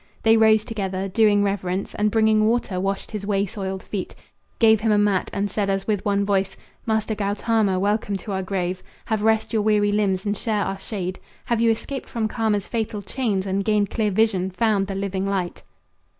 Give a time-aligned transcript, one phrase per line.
[0.23, 4.15] They rose together, doing reverence, And bringing water washed his way soiled feet,
[4.57, 8.41] Gave him a mat, and said as with one voice: "Master Gautama, welcome to our
[8.41, 8.81] grove.
[9.09, 11.19] Here rest your weary limbs and share our shade.
[11.45, 15.61] Have you escaped from karma's fatal chains And gained clear vision found the living light?"